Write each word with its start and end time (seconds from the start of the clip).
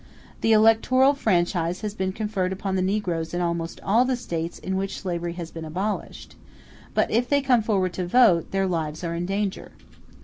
The 0.41 0.51
electoral 0.51 1.13
franchise 1.13 1.81
has 1.81 1.93
been 1.93 2.11
conferred 2.11 2.51
upon 2.51 2.75
the 2.75 2.81
negroes 2.81 3.35
in 3.35 3.41
almost 3.41 3.79
all 3.83 4.03
the 4.03 4.15
States 4.15 4.57
in 4.57 4.75
which 4.75 4.99
slavery 4.99 5.33
has 5.33 5.51
been 5.51 5.63
abolished; 5.63 6.35
but 6.95 7.11
if 7.11 7.29
they 7.29 7.43
come 7.43 7.61
forward 7.61 7.93
to 7.93 8.07
vote, 8.07 8.49
their 8.49 8.65
lives 8.65 9.03
are 9.03 9.13
in 9.13 9.27
danger. 9.27 9.73